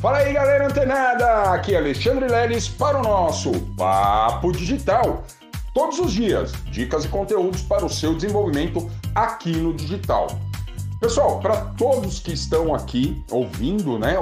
[0.00, 1.52] Fala aí, galera antenada!
[1.52, 5.24] Aqui é Alexandre Leles para o nosso Papo Digital.
[5.74, 10.28] Todos os dias, dicas e conteúdos para o seu desenvolvimento aqui no digital.
[11.00, 14.14] Pessoal, para todos que estão aqui ouvindo né,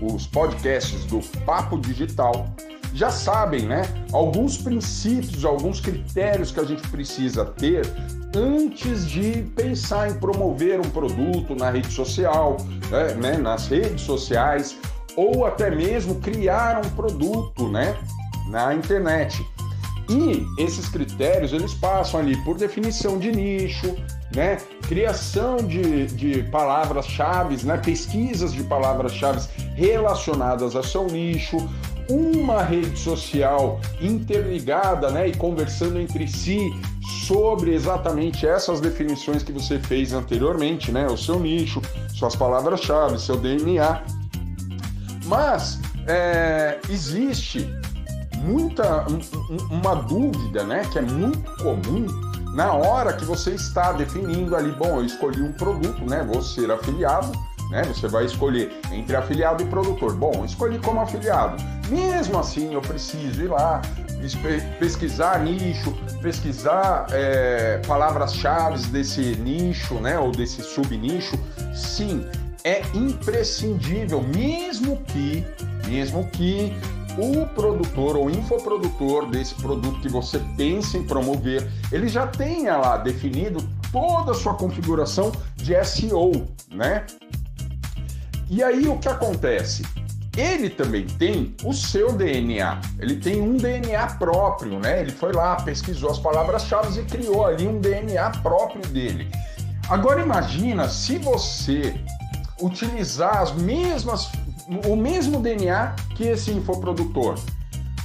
[0.00, 2.48] os podcasts do Papo Digital,
[2.94, 3.82] já sabem, né?
[4.14, 7.86] Alguns princípios, alguns critérios que a gente precisa ter
[8.34, 12.56] antes de pensar em promover um produto na rede social,
[12.90, 14.78] né, né nas redes sociais
[15.16, 17.96] ou até mesmo criar um produto, né,
[18.48, 19.44] na internet.
[20.08, 23.94] E esses critérios eles passam ali por definição de nicho,
[24.34, 31.58] né, criação de, de palavras-chave, né, pesquisas de palavras-chave relacionadas ao seu nicho,
[32.08, 36.58] uma rede social interligada né, e conversando entre si
[37.26, 41.82] sobre exatamente essas definições que você fez anteriormente, né, o seu nicho,
[42.14, 44.02] suas palavras-chave, seu DNA
[45.28, 47.72] mas é, existe
[48.38, 49.06] muita
[49.70, 52.06] uma dúvida, né, que é muito comum
[52.54, 56.70] na hora que você está definindo ali, bom, eu escolhi um produto, né, vou ser
[56.70, 57.30] afiliado,
[57.70, 60.14] né, você vai escolher entre afiliado e produtor.
[60.14, 61.62] Bom, escolhi como afiliado.
[61.88, 63.82] Mesmo assim, eu preciso ir lá
[64.80, 65.92] pesquisar nicho,
[66.22, 71.38] pesquisar é, palavras-chave desse nicho, né, ou desse subnicho.
[71.74, 72.26] Sim,
[72.68, 75.42] é imprescindível, mesmo que,
[75.86, 76.76] mesmo que
[77.16, 82.98] o produtor ou infoprodutor desse produto que você pensa em promover, ele já tenha lá
[82.98, 87.06] definido toda a sua configuração de SEO, né?
[88.50, 89.82] E aí o que acontece?
[90.36, 95.00] Ele também tem o seu DNA, ele tem um DNA próprio, né?
[95.00, 99.28] Ele foi lá, pesquisou as palavras-chave e criou ali um DNA próprio dele.
[99.88, 101.98] Agora imagina se você
[102.60, 104.30] utilizar as mesmas,
[104.86, 107.38] o mesmo DNA que esse infoprodutor.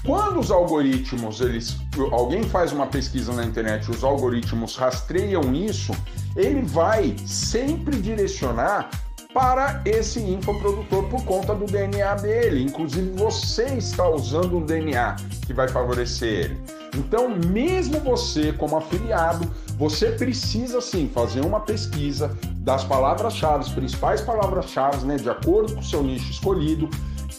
[0.05, 1.77] Quando os algoritmos, eles,
[2.11, 5.93] alguém faz uma pesquisa na internet, os algoritmos rastreiam isso,
[6.35, 8.89] ele vai sempre direcionar
[9.33, 12.63] para esse infoprodutor por conta do DNA dele.
[12.63, 15.15] Inclusive você está usando um DNA
[15.45, 16.61] que vai favorecer ele.
[16.95, 25.05] Então, mesmo você como afiliado, você precisa sim fazer uma pesquisa das palavras-chave, principais palavras-chave,
[25.05, 26.89] né, de acordo com o seu nicho escolhido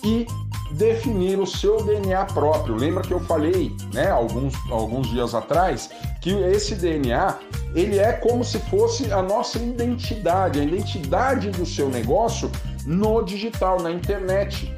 [0.03, 0.27] e
[0.73, 2.75] definir o seu DNA próprio.
[2.75, 5.91] Lembra que eu falei, né, alguns, alguns dias atrás,
[6.21, 7.39] que esse DNA
[7.75, 12.51] ele é como se fosse a nossa identidade, a identidade do seu negócio
[12.87, 14.74] no digital, na internet.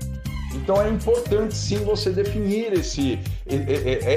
[0.57, 3.19] Então é importante sim você definir esse,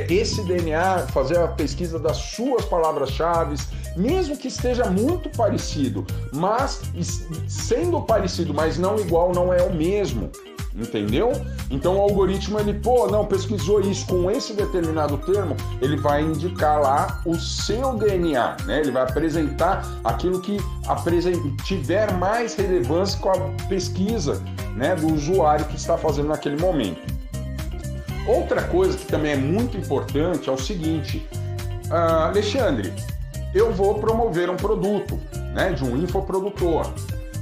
[0.10, 3.56] esse DNA, fazer a pesquisa das suas palavras-chave,
[3.96, 6.82] mesmo que esteja muito parecido, mas
[7.48, 10.32] sendo parecido, mas não igual, não é o mesmo
[10.80, 11.32] entendeu?
[11.70, 16.80] Então o algoritmo ele, pô, não, pesquisou isso com esse determinado termo, ele vai indicar
[16.80, 18.80] lá o seu DNA, né?
[18.80, 20.58] Ele vai apresentar aquilo que
[21.64, 24.42] tiver mais relevância com a pesquisa,
[24.76, 27.02] né, do usuário que está fazendo naquele momento.
[28.28, 31.28] Outra coisa que também é muito importante é o seguinte,
[31.90, 32.94] uh, Alexandre,
[33.54, 35.20] eu vou promover um produto,
[35.54, 36.86] né, de um infoprodutor.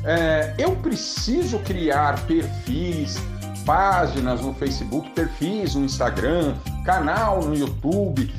[0.04, 3.18] É, eu preciso criar perfis,
[3.66, 8.34] páginas no Facebook, perfis no Instagram, canal no YouTube,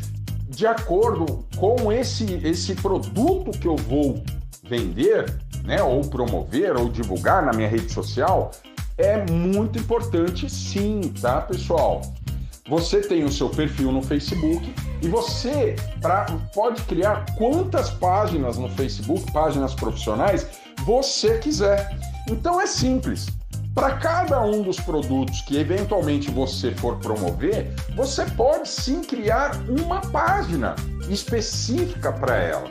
[0.49, 4.23] de acordo com esse, esse produto que eu vou
[4.65, 8.51] vender, né, ou promover, ou divulgar na minha rede social,
[8.97, 12.03] é muito importante sim, tá, pessoal?
[12.69, 18.69] Você tem o seu perfil no Facebook e você pra, pode criar quantas páginas no
[18.71, 20.47] Facebook, páginas profissionais,
[20.88, 21.99] você quiser.
[22.31, 23.26] Então é simples.
[23.75, 30.00] Para cada um dos produtos que eventualmente você for promover, você pode sim criar uma
[30.00, 30.75] página
[31.10, 32.69] específica para ela,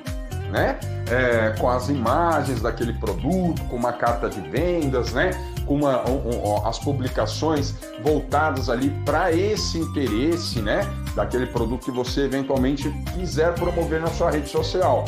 [0.51, 0.79] né?
[1.11, 5.29] É, com as imagens daquele produto, com uma carta de vendas, né?
[5.67, 10.81] Com uma, um, um, as publicações voltadas ali para esse interesse, né?
[11.15, 15.05] Daquele produto que você eventualmente quiser promover na sua rede social.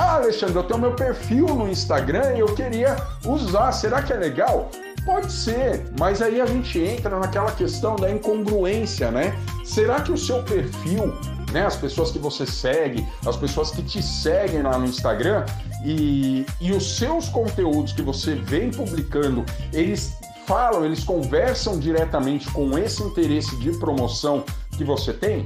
[0.00, 2.96] Ah, Alexandre, eu tenho meu perfil no Instagram e eu queria
[3.26, 3.72] usar.
[3.72, 4.70] Será que é legal?
[5.04, 9.36] Pode ser, mas aí a gente entra naquela questão da incongruência, né?
[9.64, 11.12] Será que o seu perfil,
[11.50, 15.44] né, as pessoas que você segue, as pessoas que te seguem lá no Instagram
[15.84, 20.12] e, e os seus conteúdos que você vem publicando, eles
[20.46, 24.44] falam, eles conversam diretamente com esse interesse de promoção
[24.76, 25.44] que você tem?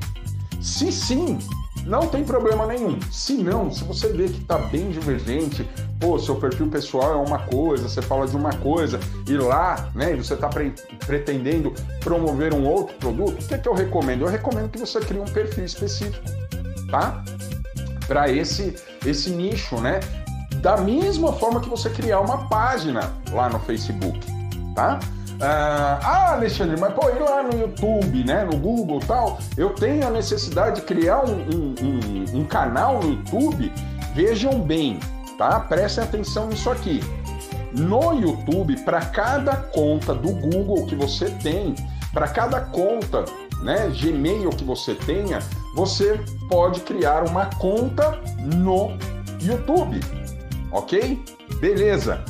[0.60, 1.38] Se sim,
[1.84, 2.98] não tem problema nenhum.
[3.10, 5.68] Se não, se você vê que está bem divergente,
[5.98, 10.14] pô, seu perfil pessoal é uma coisa, você fala de uma coisa, e lá, né,
[10.14, 10.72] você está pre
[11.06, 14.22] pretendendo promover um outro produto, o que, é que eu recomendo?
[14.22, 16.24] Eu recomendo que você crie um perfil específico,
[16.90, 17.24] tá?
[18.06, 18.74] Para esse,
[19.04, 20.00] esse nicho, né?
[20.60, 24.20] Da mesma forma que você criar uma página lá no Facebook,
[24.74, 25.00] tá?
[25.44, 29.70] Ah, ah, Alexandre, mas pô, ir lá no YouTube, né, no Google e tal, eu
[29.70, 33.72] tenho a necessidade de criar um, um, um, um canal no YouTube.
[34.14, 35.00] Vejam bem,
[35.36, 35.58] tá?
[35.58, 37.00] Prestem atenção nisso aqui.
[37.72, 41.74] No YouTube, para cada conta do Google que você tem,
[42.12, 43.24] para cada conta,
[43.64, 45.40] né, Gmail que você tenha,
[45.74, 48.96] você pode criar uma conta no
[49.40, 49.98] YouTube,
[50.70, 51.20] ok?
[51.58, 52.24] Beleza.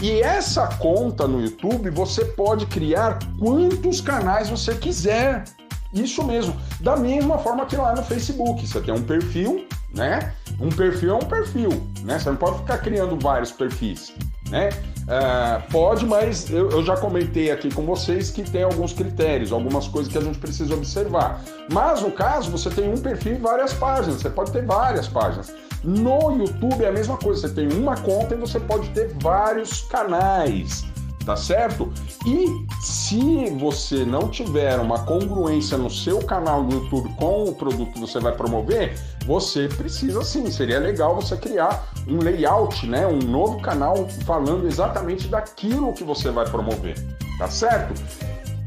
[0.00, 5.44] E essa conta no YouTube você pode criar quantos canais você quiser.
[5.92, 6.54] Isso mesmo.
[6.80, 8.66] Da mesma forma que lá no Facebook.
[8.66, 10.32] Você tem um perfil, né?
[10.60, 11.70] Um perfil é um perfil,
[12.02, 12.18] né?
[12.18, 14.12] Você não pode ficar criando vários perfis,
[14.50, 14.68] né?
[15.08, 19.88] Uh, pode, mas eu, eu, já comentei aqui com vocês que tem alguns critérios, algumas
[19.88, 21.42] coisas que a gente precisa observar.
[21.72, 24.20] Mas no caso, você tem um perfil e várias páginas.
[24.20, 25.54] Você pode ter várias páginas.
[25.82, 29.80] No YouTube é a mesma coisa, você tem uma conta e você pode ter vários
[29.82, 30.84] canais,
[31.24, 31.92] tá certo?
[32.26, 37.92] E se você não tiver uma congruência no seu canal do YouTube com o produto
[37.92, 43.18] que você vai promover, você precisa sim, seria legal você criar um layout, né, um
[43.18, 46.94] novo canal falando exatamente daquilo que você vai promover,
[47.38, 47.94] tá certo?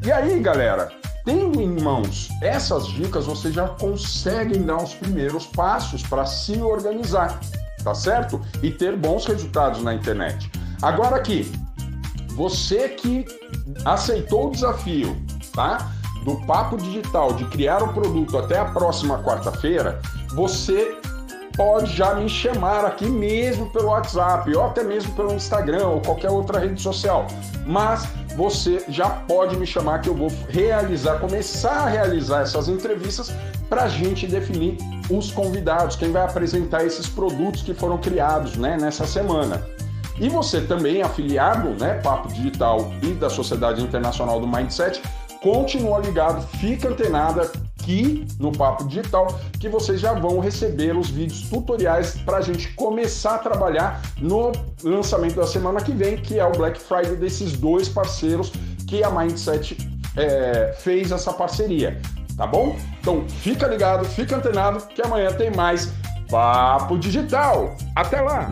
[0.03, 0.91] E aí, galera,
[1.23, 7.39] Tendo em mãos essas dicas, vocês já conseguem dar os primeiros passos para se organizar,
[7.83, 8.41] tá certo?
[8.63, 10.51] E ter bons resultados na internet.
[10.81, 11.51] Agora aqui,
[12.35, 13.25] você que
[13.85, 15.15] aceitou o desafio,
[15.53, 15.91] tá?
[16.23, 19.99] Do Papo Digital de criar um produto até a próxima quarta-feira,
[20.33, 20.95] você
[21.55, 26.29] pode já me chamar aqui mesmo pelo WhatsApp ou até mesmo pelo Instagram ou qualquer
[26.29, 27.27] outra rede social.
[27.65, 33.31] Mas você já pode me chamar que eu vou realizar, começar a realizar essas entrevistas
[33.69, 34.77] para a gente definir
[35.09, 39.61] os convidados, quem vai apresentar esses produtos que foram criados né, nessa semana.
[40.21, 45.01] E você também, afiliado, né, Papo Digital e da Sociedade Internacional do Mindset,
[45.41, 49.27] continua ligado, fica antenada aqui no Papo Digital,
[49.59, 54.51] que vocês já vão receber os vídeos tutoriais para a gente começar a trabalhar no
[54.83, 58.53] lançamento da semana que vem, que é o Black Friday desses dois parceiros
[58.87, 59.75] que a Mindset
[60.15, 61.99] é, fez essa parceria.
[62.37, 62.77] Tá bom?
[62.99, 65.91] Então fica ligado, fica antenado, que amanhã tem mais
[66.29, 67.75] Papo Digital.
[67.95, 68.51] Até lá!